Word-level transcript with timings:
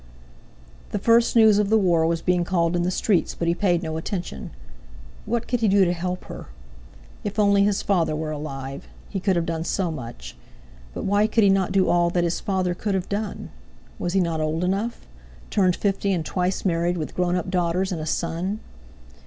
The 0.89 0.97
first 0.97 1.35
news 1.35 1.59
of 1.59 1.69
the 1.69 1.77
war 1.77 2.07
was 2.07 2.23
being 2.23 2.43
called 2.43 2.75
in 2.75 2.81
the 2.81 2.89
streets, 2.89 3.35
but 3.35 3.47
he 3.47 3.53
paid 3.53 3.83
no 3.83 3.97
attention. 3.97 4.49
What 5.27 5.47
could 5.47 5.59
he 5.59 5.67
do 5.67 5.85
to 5.85 5.93
help 5.93 6.23
her? 6.23 6.47
If 7.23 7.37
only 7.37 7.65
his 7.65 7.83
father 7.83 8.15
were 8.15 8.31
alive! 8.31 8.87
He 9.09 9.19
could 9.19 9.35
have 9.35 9.45
done 9.45 9.63
so 9.63 9.91
much! 9.91 10.35
But 10.95 11.03
why 11.05 11.27
could 11.27 11.43
he 11.43 11.51
not 11.51 11.71
do 11.71 11.87
all 11.87 12.09
that 12.09 12.23
his 12.23 12.39
father 12.39 12.73
could 12.73 12.95
have 12.95 13.09
done? 13.09 13.51
Was 13.99 14.13
he 14.13 14.19
not 14.21 14.41
old 14.41 14.63
enough?—turned 14.63 15.75
fifty 15.75 16.11
and 16.13 16.25
twice 16.25 16.65
married, 16.65 16.97
with 16.97 17.13
grown 17.15 17.35
up 17.35 17.51
daughters 17.51 17.91
and 17.91 18.01
a 18.01 18.07
son. 18.07 18.59